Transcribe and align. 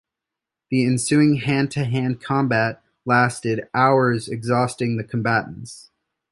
The 0.71 0.83
ensuing 0.83 1.35
hand-to-hand 1.35 2.23
combat 2.23 2.81
lasted 3.05 3.69
hours, 3.75 4.27
exhausting 4.29 4.97
the 4.97 5.03
combatants. 5.03 5.91